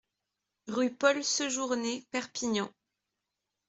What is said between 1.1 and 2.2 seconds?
Sejourné,